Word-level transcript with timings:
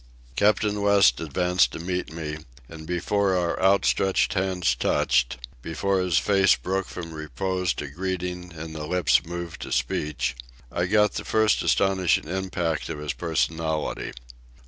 Captain 0.35 0.81
West 0.81 1.19
advanced 1.19 1.71
to 1.73 1.77
meet 1.77 2.11
me, 2.11 2.37
and 2.67 2.87
before 2.87 3.35
our 3.35 3.61
outstretched 3.61 4.33
hands 4.33 4.73
touched, 4.73 5.37
before 5.61 6.01
his 6.01 6.17
face 6.17 6.55
broke 6.55 6.87
from 6.87 7.13
repose 7.13 7.71
to 7.71 7.87
greeting 7.87 8.51
and 8.51 8.73
the 8.73 8.87
lips 8.87 9.23
moved 9.23 9.61
to 9.61 9.71
speech, 9.71 10.35
I 10.71 10.87
got 10.87 11.13
the 11.13 11.23
first 11.23 11.61
astonishing 11.61 12.27
impact 12.27 12.89
of 12.89 12.97
his 12.97 13.13
personality. 13.13 14.13